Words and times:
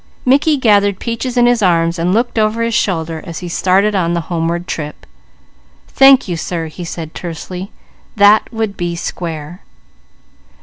Mickey 0.25 0.57
gathered 0.57 0.97
Peaches 0.99 1.37
in 1.37 1.45
his 1.45 1.61
arms 1.61 1.99
and 1.99 2.11
looked 2.11 2.39
over 2.39 2.63
his 2.63 2.73
shoulder 2.73 3.21
as 3.23 3.37
he 3.37 3.47
started 3.47 3.93
on 3.93 4.15
the 4.15 4.21
homeward 4.31 4.65
trip. 4.65 5.05
"Thank 5.89 6.27
you 6.27 6.35
sir," 6.35 6.65
he 6.69 6.83
said 6.83 7.13
tersely. 7.13 7.69
"That 8.15 8.51
would 8.51 8.75
be 8.75 8.95
square." 8.95 9.61